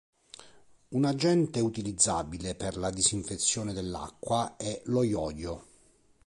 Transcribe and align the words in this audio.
Un 0.93 1.03
agente 1.05 1.59
utilizzabile 1.59 2.55
per 2.55 2.75
la 2.75 2.89
disinfezione 2.89 3.71
dell'acqua 3.71 4.55
è 4.57 4.81
lo 4.85 5.03
iodio. 5.03 5.65